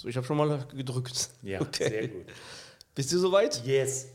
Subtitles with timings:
[0.00, 1.28] So, ich habe schon mal gedrückt.
[1.42, 1.90] Ja, Okay.
[1.90, 2.26] sehr gut.
[2.94, 3.62] Bist du soweit?
[3.66, 4.06] Yes.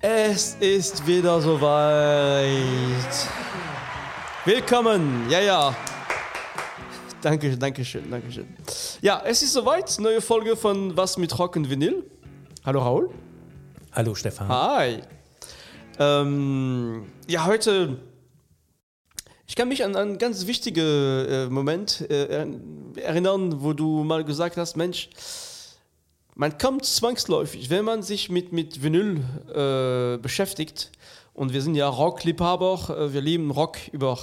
[0.00, 2.48] Es ist wieder soweit.
[4.46, 5.28] Willkommen.
[5.28, 5.76] Ja, ja.
[7.26, 8.46] Danke, danke schön, danke schön.
[9.02, 9.98] Ja, es ist soweit.
[9.98, 12.08] Neue Folge von Was mit Rock und Vinyl.
[12.64, 13.10] Hallo Raul.
[13.90, 14.46] Hallo Stefan.
[14.46, 15.02] Hi.
[15.98, 17.98] Ähm, ja, heute.
[19.48, 22.46] Ich kann mich an einen ganz wichtigen äh, Moment äh,
[22.94, 25.10] erinnern, wo du mal gesagt hast: Mensch,
[26.36, 30.92] man kommt zwangsläufig, wenn man sich mit, mit Vinyl äh, beschäftigt.
[31.34, 34.16] Und wir sind ja Rockliebhaber, äh, wir lieben Rock über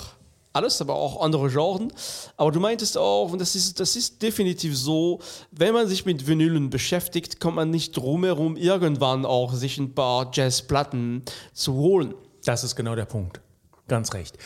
[0.53, 2.31] alles, aber auch andere Genres.
[2.38, 5.20] Aber du meintest auch, und das ist, das ist definitiv so,
[5.52, 9.94] wenn man sich mit Vinylen beschäftigt, kommt man nicht drum herum, irgendwann auch sich ein
[9.94, 12.13] paar Jazzplatten zu holen.
[12.45, 13.41] Das ist genau der Punkt.
[13.88, 14.38] Ganz recht.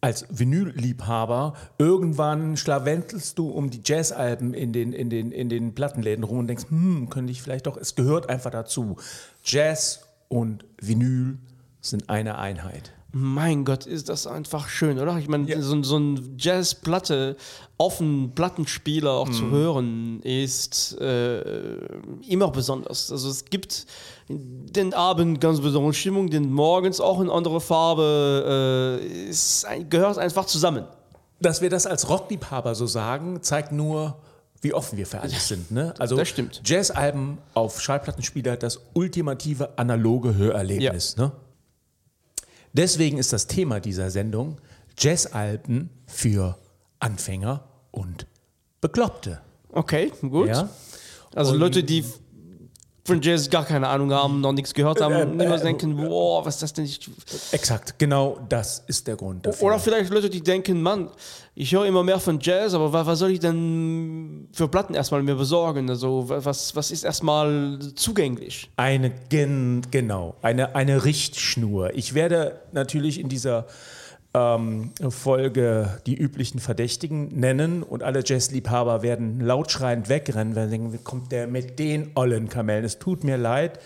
[0.00, 6.24] Als Vinylliebhaber, irgendwann schlawentelst du um die Jazzalben in den, in, den, in den Plattenläden
[6.24, 8.96] rum und denkst, hm, könnte ich vielleicht doch, es gehört einfach dazu.
[9.42, 11.38] Jazz und Vinyl
[11.80, 12.92] sind eine Einheit.
[13.16, 15.16] Mein Gott, ist das einfach schön, oder?
[15.18, 15.60] Ich meine, Ja.
[15.62, 17.36] so, so ein Jazzplatte
[17.78, 21.76] auf einem Plattenspieler auch zu hören, ist äh,
[22.28, 23.12] immer besonders.
[23.12, 23.86] Also es gibt
[24.28, 29.00] den Abend ganz besondere Stimmung, den morgens auch in andere Farbe.
[29.00, 30.84] Äh, es ein, gehört einfach zusammen.
[31.40, 34.16] Dass wir das als Rockliebhaber so sagen, zeigt nur,
[34.60, 35.70] wie offen wir für alles sind.
[35.70, 35.94] Ne?
[35.98, 36.62] Also Das stimmt.
[36.64, 41.16] Jazzalben auf Schallplattenspieler, das ultimative analoge Hörerlebnis.
[41.16, 41.32] Ne?
[42.74, 44.58] Deswegen ist das Thema dieser Sendung
[44.98, 46.58] Jazzalben für
[46.98, 48.26] Anfänger und
[48.80, 49.40] Bekloppte.
[49.70, 50.48] Okay, gut.
[50.48, 50.68] Ja?
[51.34, 52.04] Also Und- Leute, die
[53.06, 56.44] von Jazz gar keine Ahnung haben, noch nichts gehört haben, Ähm, niemals äh, denken, boah,
[56.44, 56.84] was ist das denn?
[56.86, 57.00] Ich,
[57.52, 59.66] Exakt, genau das ist der Grund dafür.
[59.66, 61.10] Oder vielleicht Leute, die denken, Mann,
[61.54, 65.22] ich höre immer mehr von Jazz, aber wa- was soll ich denn für Platten erstmal
[65.22, 65.88] mir besorgen?
[65.90, 68.70] Also wa- was, was ist erstmal zugänglich?
[68.76, 71.94] Eine, gen, genau, eine, eine Richtschnur.
[71.94, 73.66] Ich werde natürlich in dieser
[74.34, 80.92] ähm, Folge die üblichen Verdächtigen nennen und alle Jazzliebhaber werden lautschreiend wegrennen, weil sie denken,
[80.92, 82.84] wie kommt der mit den ollen Kamellen?
[82.84, 83.78] Es tut mir leid.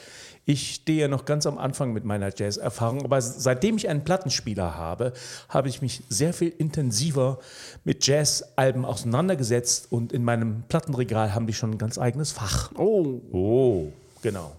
[0.46, 5.12] Ich stehe noch ganz am Anfang mit meiner Jazz-Erfahrung, aber seitdem ich einen Plattenspieler habe,
[5.50, 7.38] habe ich mich sehr viel intensiver
[7.84, 12.72] mit Jazz-Alben auseinandergesetzt und in meinem Plattenregal haben die schon ein ganz eigenes Fach.
[12.76, 13.92] Oh, Oh,
[14.22, 14.52] genau.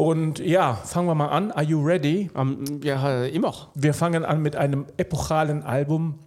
[0.00, 1.52] Und ja, fangen wir mal an.
[1.52, 2.30] Are you ready?
[2.34, 3.70] ähm, ja, immer.
[3.74, 6.18] Wir fangen an mit einem epochalen Album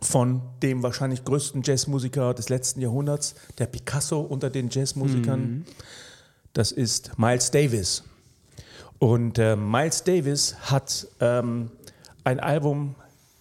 [0.00, 5.64] von dem wahrscheinlich größten Jazzmusiker des letzten Jahrhunderts, der Picasso unter den Jazzmusikern.
[6.54, 8.02] Das ist Miles Davis.
[8.98, 11.70] Und äh, Miles Davis hat ähm,
[12.24, 12.96] ein Album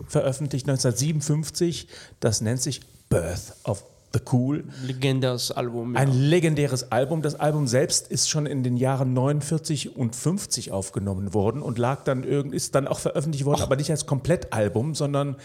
[0.08, 1.88] veröffentlicht 1957,
[2.20, 4.64] das nennt sich Birth of the Cool.
[4.86, 5.94] Legendäres Album.
[5.94, 6.02] Ja.
[6.02, 7.22] Ein legendäres Album.
[7.22, 12.04] Das Album selbst ist schon in den Jahren 49 und 50 aufgenommen worden und lag
[12.04, 15.38] dann irgend, ist dann auch veröffentlicht worden, aber nicht als Komplettalbum, sondern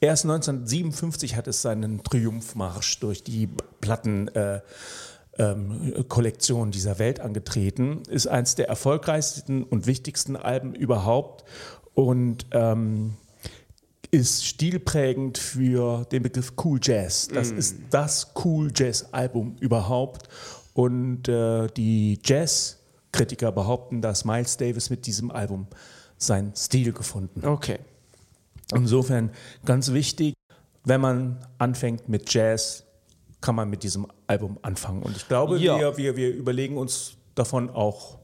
[0.00, 3.48] erst 1957 hat es seinen Triumphmarsch durch die
[3.80, 4.28] Platten.
[4.28, 4.60] Äh,
[5.36, 11.42] ähm, Kollektion dieser Welt angetreten, ist eines der erfolgreichsten und wichtigsten Alben überhaupt
[11.94, 13.14] und ähm,
[14.14, 17.28] ist stilprägend für den Begriff Cool Jazz.
[17.28, 20.28] Das ist das Cool Jazz Album überhaupt.
[20.72, 25.66] Und äh, die Jazz-Kritiker behaupten, dass Miles Davis mit diesem Album
[26.16, 27.48] seinen Stil gefunden hat.
[27.48, 27.78] Okay.
[28.72, 29.30] Insofern
[29.64, 30.34] ganz wichtig,
[30.84, 32.84] wenn man anfängt mit Jazz,
[33.40, 35.02] kann man mit diesem Album anfangen.
[35.02, 35.78] Und ich glaube, Ja.
[35.78, 38.18] wir, wir, wir überlegen uns davon auch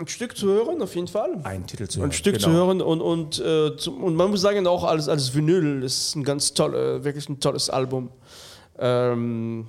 [0.00, 1.38] Ein Stück zu hören, auf jeden Fall.
[1.44, 2.08] einen Titel zu hören.
[2.08, 2.46] Ein Stück Genau.
[2.46, 6.16] zu hören und, und, äh, zum, und man muss sagen, auch als, als Vinyl ist
[6.16, 8.08] ein ganz toll, äh, wirklich ein tolles Album.
[8.78, 9.66] Ähm,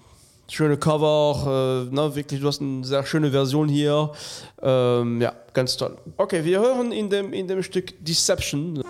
[0.50, 4.12] schöne Cover, äh, ne, wirklich, du hast eine sehr schöne Version hier.
[4.62, 5.98] Ähm, ja, ganz toll.
[6.16, 8.82] Okay, wir hören in dem, in dem Stück Deception.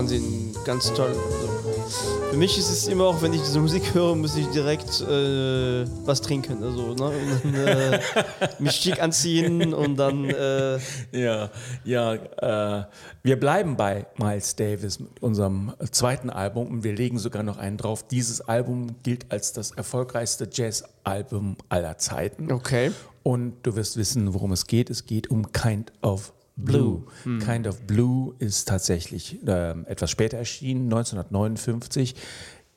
[0.00, 1.10] Wahnsinn, ganz toll.
[1.10, 5.02] Also, für mich ist es immer auch, wenn ich diese Musik höre, muss ich direkt
[5.02, 6.62] äh, was trinken.
[6.62, 7.12] Also, ne?
[7.44, 8.00] Und äh,
[8.58, 10.24] mich schick anziehen und dann.
[10.24, 10.78] Äh,
[11.12, 11.50] Ja,
[11.84, 12.84] ja, äh,
[13.22, 17.76] wir bleiben bei Miles Davis mit unserem zweiten Album und wir legen sogar noch einen
[17.76, 18.02] drauf.
[18.08, 22.50] Dieses Album gilt als das erfolgreichste Jazz-Album aller Zeiten.
[22.50, 22.92] Okay.
[23.22, 24.88] Und du wirst wissen, worum es geht.
[24.88, 27.04] Es geht um Kind of Blue.
[27.24, 32.14] Kind of Blue ist tatsächlich ähm, etwas später erschienen, 1959.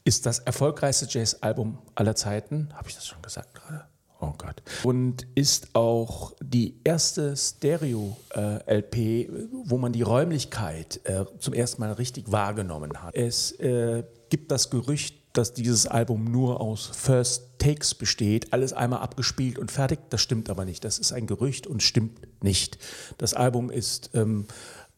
[0.06, 2.70] Ist das erfolgreichste Jazz-Album aller Zeiten.
[2.74, 3.86] Habe ich das schon gesagt gerade?
[4.24, 4.64] Oh Gott.
[4.84, 9.30] Und ist auch die erste Stereo-LP,
[9.66, 13.14] wo man die Räumlichkeit äh, zum ersten Mal richtig wahrgenommen hat.
[13.16, 19.00] Es äh, gibt das Gerücht, dass dieses Album nur aus First Takes besteht, alles einmal
[19.00, 20.00] abgespielt und fertig.
[20.10, 20.84] Das stimmt aber nicht.
[20.84, 22.78] Das ist ein Gerücht und stimmt nicht.
[23.18, 24.46] Das Album ist ähm,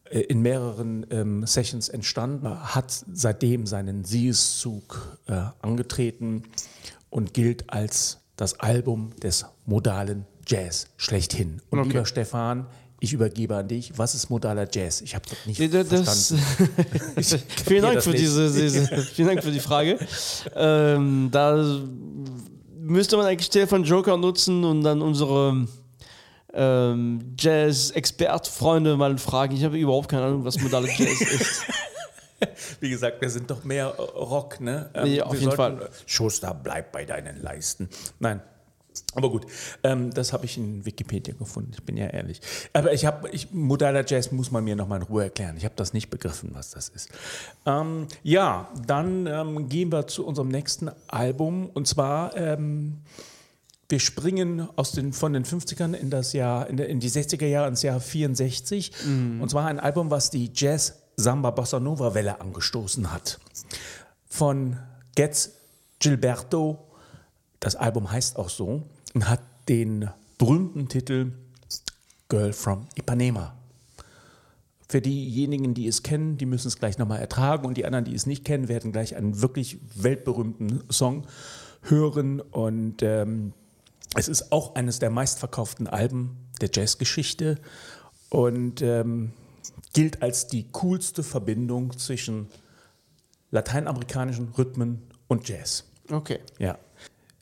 [0.10, 6.44] äh, in mehreren ähm, Sessions entstanden, hat seitdem seinen Siegeszug äh, angetreten
[7.10, 11.62] und gilt als das Album des modalen Jazz schlechthin.
[11.70, 11.90] Und Okay.
[11.90, 12.68] lieber Stefan,
[13.00, 13.92] ich übergebe an dich.
[13.97, 15.01] Was ist modaler Jazz?
[15.01, 16.44] Ich habe das nicht Nee, das, verstanden.
[17.65, 18.21] vielen, Dank für nicht.
[18.21, 20.00] diese, diese, vielen Dank für die Frage.
[20.56, 21.81] Ähm, da
[22.80, 25.68] müsste man eigentlich Stefan Joker nutzen und dann unsere
[26.53, 29.56] ähm, Jazz-Expert-Freunde mal fragen.
[29.56, 31.63] Ich habe überhaupt keine Ahnung, was modale Jazz ist.
[32.80, 34.89] Wie gesagt, wir sind doch mehr Rock, ne?
[35.06, 35.89] Ja, auf wir jeden sollten- Fall.
[36.06, 37.89] Schuster, bleib bei deinen Leisten.
[38.19, 38.42] Nein.
[39.13, 39.45] Aber gut,
[39.83, 42.42] ähm, das habe ich in Wikipedia gefunden, ich bin ja ehrlich.
[42.74, 45.56] Aber ich habe, ich, modaler Jazz muss man mir nochmal in Ruhe erklären.
[45.57, 47.09] Ich habe das nicht begriffen, was das ist.
[47.65, 51.69] Ähm, ja, dann ähm, gehen wir zu unserem nächsten Album.
[51.74, 53.00] Und zwar, ähm,
[53.89, 57.68] wir springen aus den, von den 50ern in, das Jahr, in, in die 60er Jahre
[57.68, 58.92] ins Jahr 64.
[59.39, 63.39] Und zwar ein Album, was die Jazz Samba Bossa Nova Welle angestoßen hat.
[64.27, 64.77] Von
[65.15, 65.51] Getz
[66.00, 66.80] Gilberto.
[67.66, 68.84] Das Album heißt auch so
[69.16, 70.08] und hat den
[70.38, 71.32] berühmten Titel
[72.30, 73.58] Girl from Ipanema.
[74.88, 78.14] Für diejenigen, die es kennen, die müssen es gleich nochmal ertragen und die anderen, die
[78.14, 81.26] es nicht kennen, werden gleich einen wirklich weltberühmten Song
[81.82, 83.54] hören und ähm,
[84.16, 87.58] es ist auch eines der meistverkauften Alben der Jazzgeschichte
[88.30, 89.34] und ähm,
[89.94, 92.48] gilt als die coolste Verbindung zwischen
[93.50, 95.86] lateinamerikanischen Rhythmen und Jazz.
[96.12, 96.42] Okay.
[96.60, 96.78] Ja.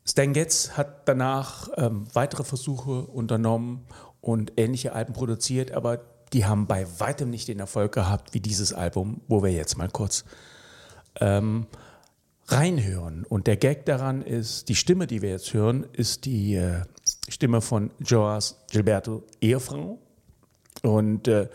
[0.05, 3.85] Stan Getz hat danach ähm, weitere Versuche unternommen
[4.21, 6.01] und ähnliche Alben produziert, aber
[6.33, 9.89] die haben bei weitem nicht den Erfolg gehabt wie dieses Album, wo wir jetzt mal
[9.89, 10.25] kurz
[11.19, 11.67] ähm,
[12.47, 13.25] reinhören.
[13.25, 16.81] Und der Gag daran ist, die Stimme, die wir jetzt hören, ist die äh,
[17.29, 19.99] Stimme von Joas Gilberto Ehefrau.
[20.81, 21.49] Und äh,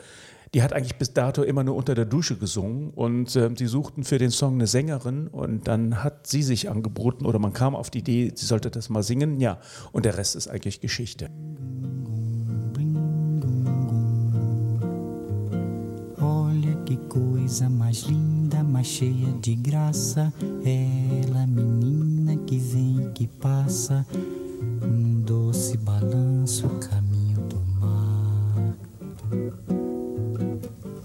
[0.55, 4.05] die hat eigentlich bis dato immer nur unter der Dusche gesungen und äh, sie suchten
[4.05, 7.91] für den Song eine Sängerin und dann hat sie sich angeboten oder man kam auf
[7.91, 9.41] die Idee, sie sollte das mal singen.
[9.41, 9.59] Ja,
[9.93, 11.31] und der Rest ist eigentlich Geschichte.
[16.21, 20.33] Olha que coisa mais linda, mais cheia de graça.
[20.65, 24.05] Ela, menina que vem e que passa,
[24.83, 28.75] num doce balanço, caminho do mar.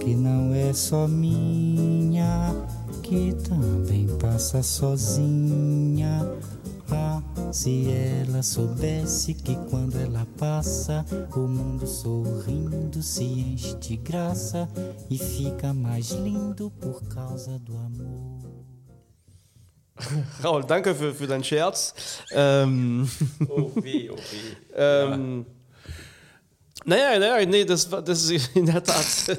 [0.00, 2.54] Que não é só minha,
[3.02, 6.20] que também passa sozinha.
[6.88, 7.20] Ah,
[7.52, 11.04] se ela soubesse que quando ela passa,
[11.34, 14.68] o mundo sorrindo se enche de graça
[15.10, 18.46] e fica mais lindo por causa do amor.
[20.42, 21.92] Raul, danke für, für deinen Scherz.
[22.30, 23.08] Ähm,
[23.48, 24.56] Oh weh, oh weh.
[24.76, 25.44] ähm,
[26.88, 29.04] Naja, naja, nee, das, war- das ist in der Tat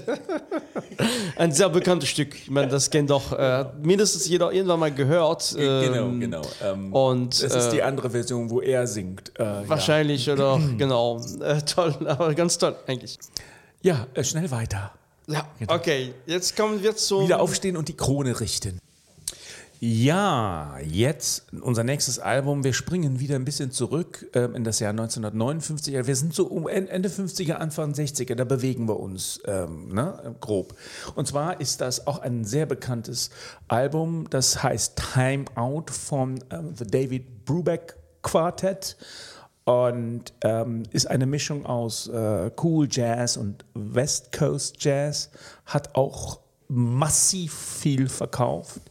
[1.38, 2.36] ein sehr bekanntes Stück.
[2.36, 5.56] Ich meine, das kennt doch äh, mindestens jeder irgendwann mal gehört.
[5.58, 6.42] Genau, ähm, genau.
[6.62, 9.32] Ähm, Und das ist äh, die andere Version, wo er singt.
[9.40, 11.22] Äh, wahrscheinlich oder genau.
[11.42, 13.18] Äh, toll, aber ganz toll eigentlich.
[13.82, 14.92] Ja, ja äh, schnell weiter.
[15.28, 17.24] Ja, okay, jetzt kommen wir zum.
[17.24, 18.80] Wieder aufstehen und die Krone richten.
[19.80, 22.64] Ja, jetzt unser nächstes Album.
[22.64, 25.94] Wir springen wieder ein bisschen zurück ähm, in das Jahr 1959.
[25.94, 29.90] Ja, Wir sind so um En- Ende 50er, Anfang 60er, da bewegen wir uns ähm,
[29.94, 30.74] ne, grob.
[31.14, 33.30] Und zwar ist das auch ein sehr bekanntes
[33.68, 38.98] Album, das heißt Time Out von ähm, The David Brubeck Quartet
[39.66, 45.30] und ähm, ist eine Mischung aus äh, Cool Jazz und West Coast Jazz,
[45.68, 48.82] hat auch massiv viel verkauft.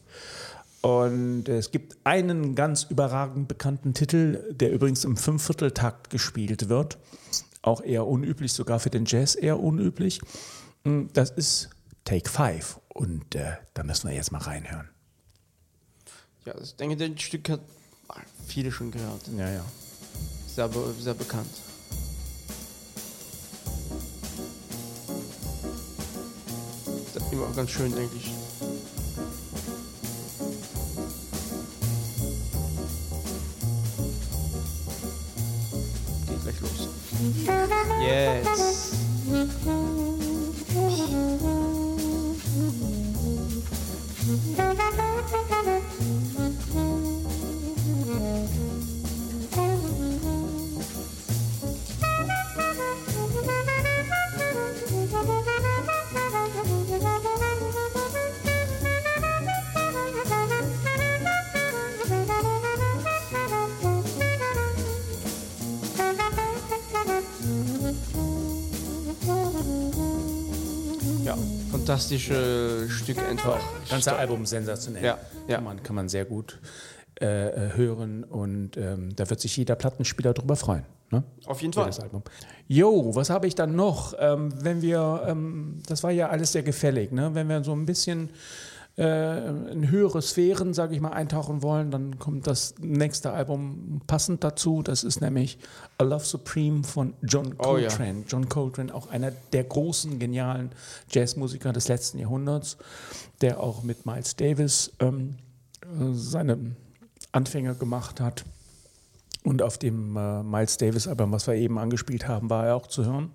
[0.87, 6.97] Und es gibt einen ganz überragend bekannten Titel, der übrigens im Fünfvierteltakt gespielt wird.
[7.61, 10.21] Auch eher unüblich, sogar für den Jazz eher unüblich.
[10.85, 11.71] Mm, Das ist
[12.05, 12.79] Take Five.
[12.87, 14.87] Und äh, da müssen wir jetzt mal reinhören.
[16.45, 17.59] Ja, ich denke, das Stück hat
[18.47, 19.27] viele schon gehört.
[19.37, 19.65] Ja, ja.
[20.47, 20.69] Sehr,
[21.01, 21.49] sehr bekannt.
[27.13, 28.31] Das ist immer auch ganz schön, denke ich.
[36.47, 36.87] Geht gleich los.
[71.87, 72.11] Jetzt.
[72.11, 73.59] Ja, fantastische Stück einfach.
[73.81, 75.03] Das ganze Album sensationell.
[75.03, 75.17] Ja,
[75.47, 75.55] ja.
[75.55, 76.59] Kann, man, kann man sehr gut
[77.21, 80.83] äh, äh, hören und ähm, da wird sich jeder Plattenspieler drüber freuen.
[81.09, 81.23] Ne?
[81.45, 81.89] Auf jeden Für Fall.
[81.89, 82.21] das Album.
[82.67, 84.13] Jo, was habe ich dann noch?
[84.19, 87.33] Ähm, wenn wir, ähm, das war ja alles sehr gefällig, ne?
[87.33, 88.29] wenn wir so ein bisschen
[88.97, 94.43] äh, in höhere Sphären, sage ich mal, eintauchen wollen, dann kommt das nächste Album passend
[94.43, 94.81] dazu.
[94.81, 95.59] Das ist nämlich
[95.99, 97.89] A Love Supreme von John Oh ja.
[97.89, 98.23] Coltrane.
[98.27, 100.71] John Coltrane, auch einer der großen, genialen
[101.11, 102.77] Jazzmusiker des letzten Jahrhunderts,
[103.41, 105.35] der auch mit Miles Davis ähm,
[105.81, 106.75] äh, seine
[107.31, 108.45] Anfänge gemacht hat.
[109.43, 112.87] Und auf dem äh, Miles Davis Album, was wir eben angespielt haben, war er auch
[112.87, 113.31] zu hören.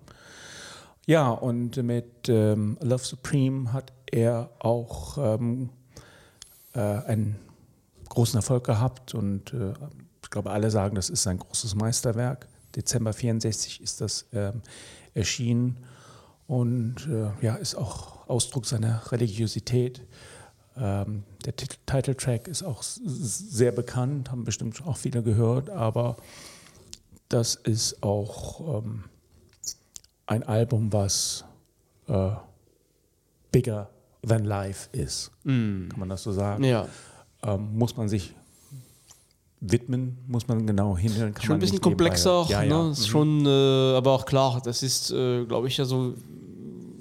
[1.05, 5.69] Ja, und mit ähm, Love Supreme hat er auch ähm,
[6.73, 7.35] äh, einen
[8.09, 9.73] großen Erfolg gehabt und äh,
[10.21, 12.47] ich glaube, alle sagen, das ist sein großes Meisterwerk.
[12.75, 14.61] Dezember 64 ist das ähm,
[15.13, 15.77] erschienen
[16.47, 20.01] und äh, ja, ist auch Ausdruck seiner Religiosität.
[20.77, 26.17] Ähm, der Tit- Titeltrack ist auch sehr bekannt, haben bestimmt auch viele gehört, aber
[27.29, 29.05] das ist auch ähm,
[30.27, 31.45] ein Album, was
[32.07, 32.31] äh,
[33.51, 33.89] bigger
[34.27, 35.31] than life ist.
[35.43, 36.63] Kann man das so sagen?
[36.63, 36.87] Ja,
[37.45, 38.33] Ähm, muss man sich
[39.59, 41.33] widmen, muss man genau hinhören.
[41.33, 42.49] Kann schon ein bisschen komplexer auch.
[42.49, 42.83] Ja, ja.
[42.83, 42.91] Ne?
[42.91, 43.49] Ist schon, äh,
[43.95, 46.13] aber auch klar, das ist, äh, glaube ich, ja so,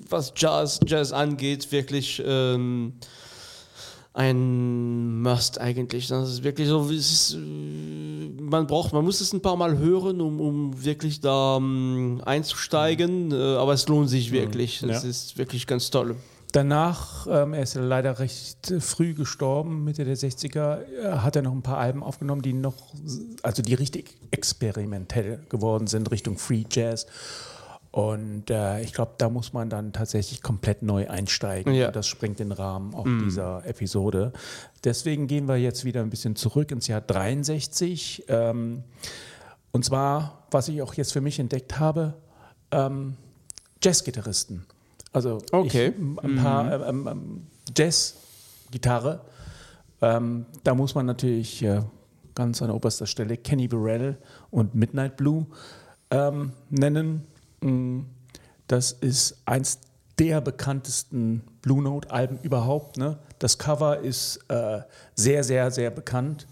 [0.08, 2.92] was Jazz, Jazz angeht, wirklich ähm,
[4.14, 6.08] ein Must eigentlich.
[6.08, 9.78] Das ist wirklich so, es ist, äh, man braucht, man muss es ein paar Mal
[9.78, 14.82] hören, um, um wirklich da ähm, einzusteigen, äh, aber es lohnt sich wirklich.
[14.82, 15.08] Es Ja.
[15.08, 16.16] ist wirklich ganz toll.
[16.52, 21.52] Danach, ähm, er ist leider recht früh gestorben, Mitte der 60er, äh, hat er noch
[21.52, 22.94] ein paar Alben aufgenommen, die noch,
[23.42, 27.06] also die richtig experimentell geworden sind, Richtung Free Jazz.
[27.90, 31.74] Und äh, ich glaube, da muss man dann tatsächlich komplett neu einsteigen.
[31.74, 31.90] Ja.
[31.90, 34.32] Das sprengt den Rahmen auch dieser Episode.
[34.82, 38.24] Deswegen gehen wir jetzt wieder ein bisschen zurück ins Jahr 63.
[38.28, 38.82] Ähm,
[39.72, 42.14] und zwar, was ich auch jetzt für mich entdeckt habe,
[42.70, 43.16] ähm,
[43.82, 44.64] Jazzgitarristen.
[45.12, 45.88] Also Okay.
[45.96, 49.20] ich, ein paar ähm, ähm, Jazz-Gitarre.
[50.00, 51.82] Ähm, da muss man natürlich äh,
[52.34, 54.16] ganz an oberster Stelle Kenny Burrell
[54.50, 55.46] und Midnight Blue
[56.10, 57.26] ähm, nennen.
[57.60, 58.00] Mm,
[58.66, 59.80] Das ist eins
[60.18, 62.96] der bekanntesten Blue Note-Alben überhaupt.
[62.96, 63.18] Ne?
[63.38, 64.80] Das Cover ist äh,
[65.14, 66.46] sehr, sehr, sehr bekannt.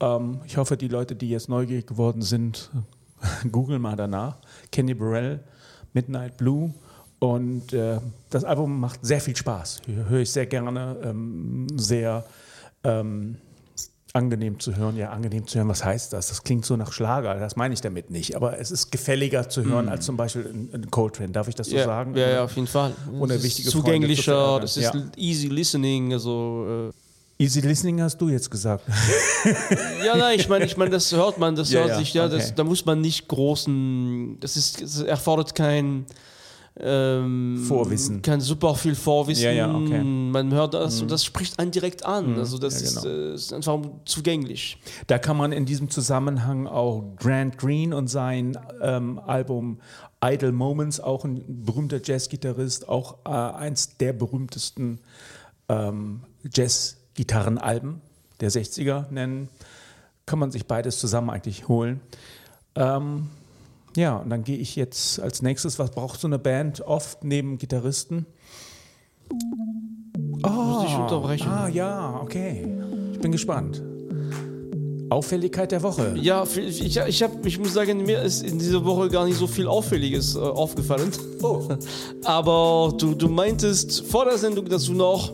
[0.00, 2.70] Ähm, ich hoffe, die Leute, die jetzt neugierig geworden sind,
[3.52, 4.38] googeln mal danach.
[4.72, 5.40] Kenny Burrell,
[5.92, 6.74] Midnight Blue.
[7.18, 7.98] Und äh,
[8.30, 9.82] das Album macht sehr viel Spaß.
[9.86, 10.96] Hö- Höre ich sehr gerne.
[11.02, 12.24] Ähm, sehr
[12.82, 13.36] ähm,
[14.12, 14.96] angenehm zu hören.
[14.96, 16.28] Ja, angenehm zu hören, was heißt das?
[16.28, 17.34] Das klingt so nach Schlager.
[17.36, 18.36] Das meine ich damit nicht.
[18.36, 21.30] Aber es ist gefälliger zu hören als zum Beispiel in, in Coltrane.
[21.32, 22.14] Darf ich das so ja, sagen?
[22.14, 22.92] Ja, ja, auf jeden Fall.
[23.18, 25.02] Ohne wichtige zugänglicher, das ist Ja.
[25.16, 26.94] easy listening, also äh,
[27.36, 28.84] Easy Listening hast du jetzt gesagt.
[30.06, 32.26] Ja, nein, ich meine, ich meine, das hört man, das Ja, hört ja, sich, ja,
[32.26, 32.36] okay.
[32.36, 36.06] das, da muss man nicht großen, das ist, es erfordert kein
[36.80, 38.20] ähm, Vorwissen.
[38.22, 39.44] Kann super viel Vorwissen.
[39.44, 40.02] Ja, ja, okay.
[40.02, 42.36] Man hört das und das spricht einen direkt an.
[42.36, 43.00] Also das Ja, genau.
[43.00, 44.78] ist, äh, ist einfach zugänglich.
[45.06, 49.78] Da kann man in diesem Zusammenhang auch Grant Green und sein ähm, Album
[50.24, 54.98] Idle Moments, auch ein berühmter Jazzgitarrist, auch äh, eins der berühmtesten
[55.68, 58.00] ähm, Jazz-Gitarrenalben
[58.40, 59.48] der 60er nennen.
[60.26, 62.00] Kann man sich beides zusammen eigentlich holen.
[62.74, 63.28] Ähm,
[63.96, 67.58] ja, und dann gehe ich jetzt als nächstes, was braucht so eine Band oft neben
[67.58, 68.26] Gitarristen?
[69.30, 71.48] Muss ich unterbrechen.
[71.48, 72.66] Ah ja, okay.
[73.12, 73.82] Ich bin gespannt.
[75.10, 76.14] Auffälligkeit der Woche.
[76.20, 79.38] Ja, ich, ich, ich, hab, ich muss sagen, mir ist in dieser Woche gar nicht
[79.38, 81.10] so viel Auffälliges äh, aufgefallen.
[81.42, 81.62] Oh.
[82.24, 85.32] Aber du, du meintest vor der Sendung, dass du noch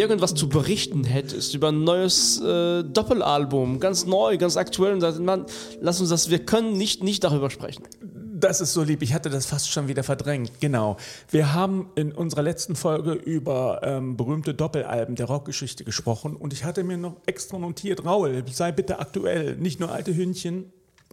[0.00, 4.94] irgendwas zu berichten hättest über ein neues äh, Doppelalbum, ganz neu, ganz aktuell.
[4.94, 5.44] Und sagst, Mann,
[5.80, 7.84] lass uns das, wir können nicht, nicht darüber sprechen.
[8.02, 9.02] Das ist so lieb.
[9.02, 10.52] Ich hatte das fast schon wieder verdrängt.
[10.60, 10.96] Genau.
[11.30, 16.64] Wir haben in unserer letzten Folge über ähm, berühmte Doppelalben der Rockgeschichte gesprochen und ich
[16.64, 20.72] hatte mir noch extra notiert, Raul, sei bitte aktuell, nicht nur alte Hündchen.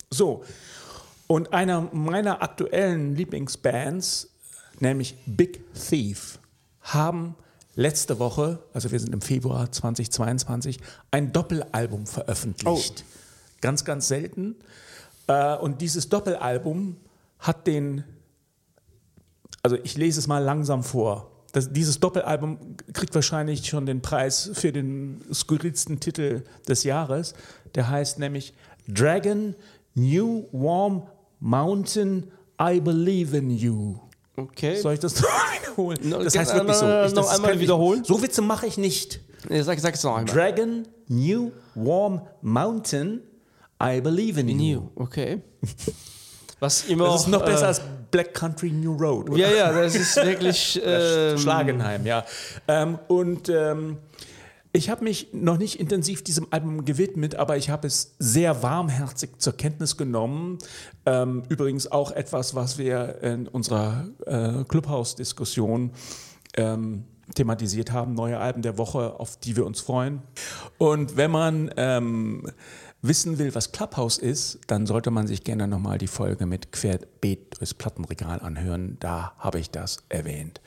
[0.09, 0.43] So.
[1.27, 4.29] Und einer meiner aktuellen Lieblingsbands,
[4.79, 6.39] nämlich Big Thief,
[6.79, 7.35] haben
[7.77, 10.79] letzte Woche, also wir sind im Februar 2022,
[11.11, 13.05] ein Doppelalbum veröffentlicht.
[13.61, 14.55] Ganz, ganz selten.
[15.27, 16.97] Äh, Und dieses Doppelalbum
[17.39, 18.03] hat den,
[19.61, 21.31] also ich lese es mal langsam vor.
[21.53, 22.57] Das, dieses Doppelalbum
[22.93, 27.35] kriegt wahrscheinlich schon den Preis für den skurrilsten Titel des Jahres.
[27.75, 28.53] Der heißt nämlich
[28.87, 29.55] Dragon
[29.93, 31.07] New Warm
[31.39, 33.99] Mountain I Believe in You.
[34.37, 34.75] Okay.
[34.79, 35.27] Soll ich das noch
[35.61, 35.97] wiederholen?
[36.03, 36.85] No, Das heißt wirklich so.
[36.85, 38.03] äh, Ich, noch einmal ich- wiederholen?
[38.03, 39.19] So Witze mache ich nicht.
[39.49, 40.33] Nee, sag, es noch einmal.
[40.33, 43.21] Dragon New Warm Mountain
[43.81, 44.55] I Believe in You.
[44.55, 45.41] New, okay.
[46.59, 47.05] Was immer.
[47.05, 49.29] Das ist noch äh, besser als Black Country New Road.
[49.29, 49.37] oder?
[49.39, 50.81] Ja, ja, das ist wirklich.
[50.85, 52.25] ähm, Schlagenheim, ja.
[52.67, 53.97] Ähm, und ähm,
[54.77, 59.31] ich habe mich noch nicht intensiv diesem Album gewidmet, aber ich habe es sehr warmherzig
[59.39, 60.59] zur Kenntnis genommen.
[61.05, 65.91] Ähm, übrigens auch etwas, was wir in unserer äh, Clubhouse-Diskussion
[66.55, 70.21] ähm, thematisiert haben, neue Alben der Woche, auf die wir uns freuen.
[70.77, 72.47] Und wenn man ähm,
[73.01, 77.59] wissen will, was Clubhouse ist, dann sollte man sich gerne nochmal die Folge mit Querbeet
[77.59, 78.97] durchs Plattenregal anhören.
[78.99, 80.61] Da habe ich das erwähnt.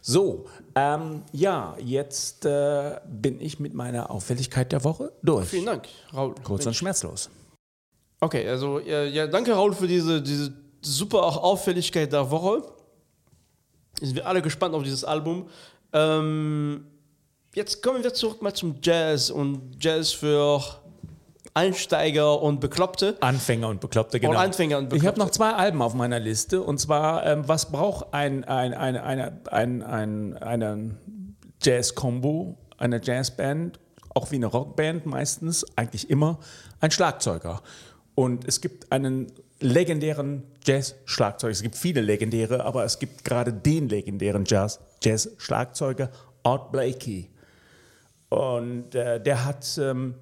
[0.00, 5.48] So, ähm, ja, jetzt äh, bin ich mit meiner Auffälligkeit der Woche durch.
[5.48, 6.34] Vielen Dank, Raul.
[6.42, 7.30] Kurz und schmerzlos.
[8.20, 12.62] Okay, also ja, ja, danke Raul für diese, diese super auch Auffälligkeit der Woche.
[14.00, 15.48] Sind wir alle gespannt auf dieses Album.
[15.92, 16.84] Ähm,
[17.54, 20.81] jetzt kommen wir zurück mal zum Jazz und Jazz für
[21.54, 23.16] Einsteiger und Bekloppte.
[23.20, 24.38] Anfänger und Bekloppte, genau.
[24.38, 25.08] Anfänger und Ich Bekloppte.
[25.08, 26.62] habe noch zwei Alben auf meiner Liste.
[26.62, 30.94] Und zwar, ähm, was braucht ein, ein, ein, eine, ein, ein, eine
[31.62, 33.78] Jazz-Kombo, eine Jazzband,
[34.14, 36.38] auch wie eine Rockband meistens, eigentlich immer,
[36.80, 37.62] ein Schlagzeuger.
[38.14, 41.52] Und es gibt einen legendären Jazz-Schlagzeuger.
[41.52, 46.10] Es gibt viele legendäre, aber es gibt gerade den legendären Jazz- Jazz-Schlagzeuger,
[46.42, 47.30] Art Blakey.
[48.30, 50.14] Und äh, der hat ähm,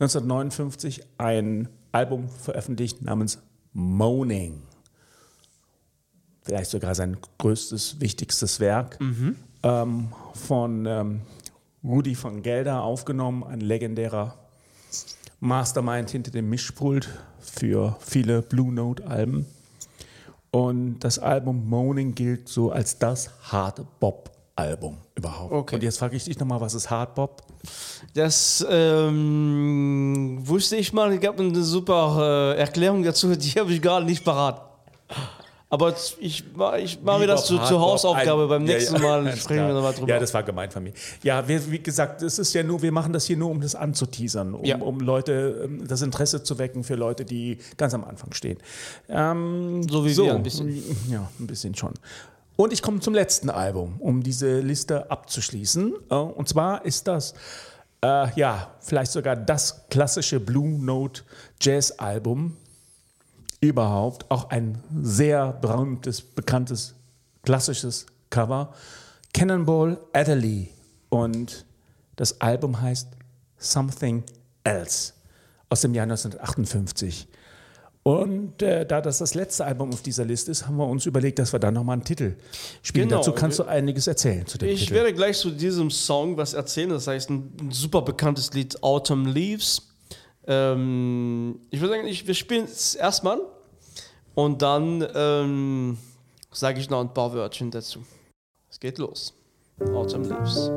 [0.00, 3.38] 1959 ein Album veröffentlicht namens
[3.74, 4.62] Moaning.
[6.42, 8.98] Vielleicht sogar sein größtes, wichtigstes Werk.
[9.62, 11.20] Ähm, von ähm,
[11.84, 14.38] Rudi von Gelder aufgenommen, ein legendärer
[15.40, 17.08] Mastermind hinter dem Mischpult
[17.38, 19.44] für viele Blue Note-Alben.
[20.50, 24.00] Und das Album Moaning gilt so als das Hard
[24.56, 25.52] Bop-Album überhaupt.
[25.52, 25.74] Okay.
[25.76, 27.42] Und jetzt frage ich dich nochmal, was ist Hard Bop?
[28.14, 33.80] Das ähm, wusste ich mal, es gab eine super äh, Erklärung dazu, die habe ich
[33.82, 34.62] gerade nicht parat.
[35.72, 36.44] Aber ich,
[36.80, 38.42] ich mache mir das zu, zur Hard-Bop, Hausaufgabe.
[38.42, 40.08] ein- Beim Ja, nächsten ja, Mal ganz sprechen wir nochmal drüber.
[40.08, 40.92] Ja, das war gemeint von mir.
[41.22, 43.76] Ja, wir, wie gesagt, es ist ja nur, wir machen das hier nur, um das
[43.76, 44.78] anzuteasern, um, Ja.
[44.78, 48.58] um Leute, ähm, das Interesse zu wecken für Leute, die ganz am Anfang stehen.
[49.08, 50.82] Ähm, So wie wir ein bisschen.
[51.08, 51.94] Ja, ein bisschen schon.
[52.60, 55.94] Und ich komme zum letzten Album, um diese Liste abzuschließen.
[56.10, 57.32] Äh, Und zwar ist das,
[58.04, 61.22] äh, ja, vielleicht sogar das klassische Blue Note
[61.58, 62.58] Jazz Album
[63.62, 64.30] überhaupt.
[64.30, 66.94] Auch ein sehr berühmtes, bekanntes,
[67.44, 68.74] klassisches Cover.
[69.32, 70.68] Cannonball Adderley.
[71.08, 71.64] Und
[72.16, 73.08] das Album heißt
[73.56, 74.22] Something
[74.64, 75.14] Else
[75.70, 77.26] aus dem Jahr 1958.
[78.02, 81.38] Und äh, da das das letzte Album auf dieser Liste ist, haben wir uns überlegt,
[81.38, 82.36] dass wir da nochmal einen Titel
[82.82, 83.08] spielen.
[83.08, 83.20] Genau.
[83.20, 84.94] Dazu kannst du einiges erzählen zu dem Ich Titel.
[84.94, 86.88] werde gleich zu diesem Song was erzählen.
[86.88, 89.88] Das heißt, ein, ein super bekanntes Lied, Autumn Leaves.
[90.46, 93.38] Ähm, ich würde sagen, ich, wir spielen es erstmal
[94.34, 95.98] und dann ähm,
[96.50, 98.00] sage ich noch ein paar Wörtchen dazu.
[98.70, 99.34] Es geht los.
[99.94, 100.70] Autumn Leaves.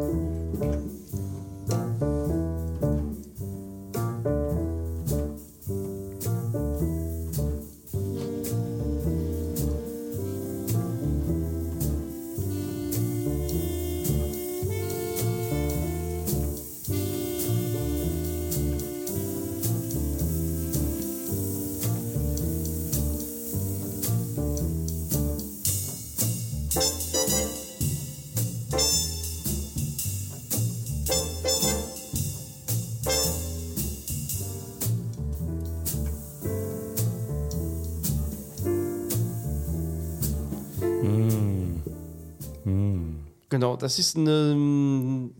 [43.64, 45.34] Genau, das ist eine ähm,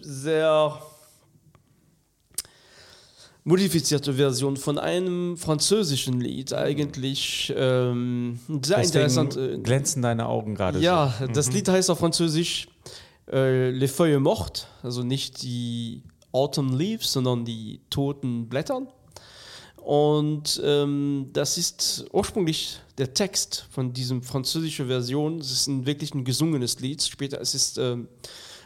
[0.00, 0.76] sehr
[3.44, 7.54] modifizierte Version von einem französischen Lied eigentlich.
[7.56, 9.36] Ähm, sehr interessant.
[9.36, 12.66] Deswegen glänzen deine Augen gerade Ja, das Lied heißt auf Französisch
[13.30, 18.88] äh, Les Feuilles Mortes, also nicht die Autumn Leaves, sondern die toten Blättern.
[19.84, 25.40] Und ähm, das ist ursprünglich der Text von diesem französischen Version.
[25.40, 27.02] Es ist ein wirklich ein gesungenes Lied.
[27.02, 28.08] Später es ist ähm,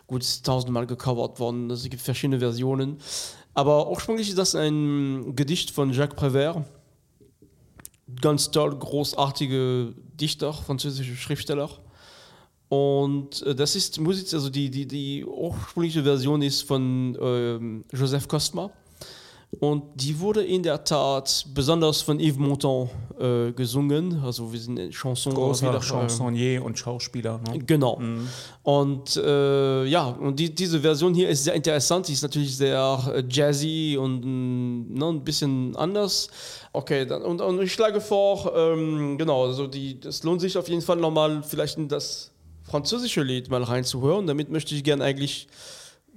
[0.07, 1.70] gut, tausendmal gecovert worden.
[1.70, 2.98] Es gibt verschiedene Versionen.
[3.52, 6.62] Aber ursprünglich ist das ein Gedicht von Jacques Prévert.
[8.22, 11.68] Ganz toll, großartige Dichter, französische Schriftsteller.
[12.68, 18.28] Und äh, das ist Musik, also die, die, die ursprüngliche Version ist von ähm, Joseph
[18.28, 18.70] Kostma.
[19.61, 24.23] Und die wurde in der Tat besonders von Yves Montand äh, gesungen.
[24.23, 27.41] Also wir sind in Chanson Großer äh, Chansonnier und Schauspieler.
[27.49, 27.59] Ne?
[27.61, 28.01] Genau.
[28.63, 32.09] Und äh, ja, und die, diese Version hier ist sehr interessant.
[32.09, 36.29] Die ist natürlich sehr äh, jazzy und mh, ne, ein bisschen anders.
[36.75, 40.69] Okay, dann, und, und ich schlage vor, ähm, genau, also die, das lohnt sich auf
[40.69, 42.33] jeden Fall nochmal vielleicht in das
[42.65, 44.27] französische Lied mal reinzuhören.
[44.27, 45.49] Damit möchte ich gerne eigentlich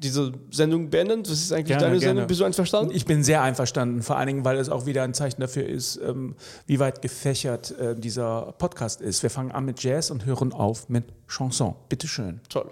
[0.02, 1.24] diese Sendung beenden.
[1.24, 2.10] Das ist eigentlich Gerne, deine gerne.
[2.10, 2.28] Sendung.
[2.28, 2.92] Bist du einverstanden?
[2.94, 5.98] Ich bin sehr einverstanden, vor allen Dingen, weil es auch wieder ein Zeichen dafür ist,
[5.98, 6.36] ähm,
[6.66, 9.24] wie weit gefächert äh, dieser Podcast ist.
[9.24, 11.76] Wir fangen an mit Jazz und hören auf mit Chanson.
[11.90, 12.42] Bitte schön.
[12.50, 12.70] Toll.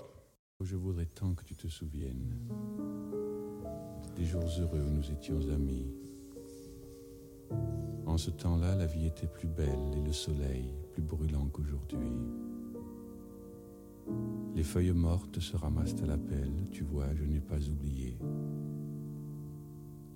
[0.61, 2.35] Je voudrais tant que tu te souviennes
[4.17, 5.93] des jours heureux où nous étions amis.
[8.05, 12.11] En ce temps-là, la vie était plus belle et le soleil plus brûlant qu'aujourd'hui.
[14.55, 18.17] Les feuilles mortes se ramassent à la pelle, tu vois, je n'ai pas oublié.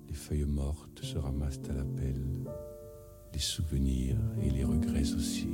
[0.08, 2.44] Les feuilles mortes se ramassent à la pelle,
[3.32, 5.48] les souvenirs et les regrets aussi.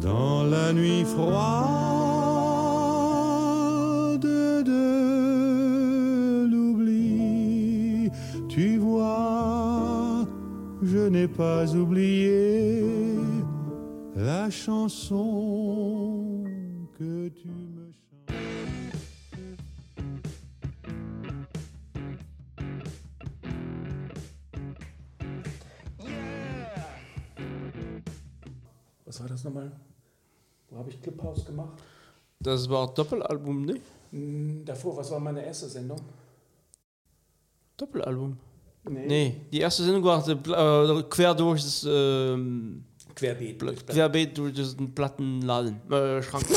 [0.00, 1.97] dans la nuit froide
[8.58, 10.26] Tu vois,
[10.82, 12.82] je n'ai pas oublié
[14.16, 16.42] la chanson
[16.98, 18.34] que tu me chantes.
[29.06, 29.70] Was war das nochmal?
[30.68, 31.80] Wo habe ich Clubhouse gemacht?
[32.40, 33.80] Das war Doppelalbum, ne?
[34.10, 36.00] Hm, Davor, was war meine erste Sendung?
[37.76, 38.47] Doppelalbum?
[38.84, 43.86] Nee, die erste Sendung war äh, quer durch das ähm, Querbeet.
[43.86, 45.80] querbeet durch diesen Plattenladen.
[45.90, 46.44] Äh, Schrank.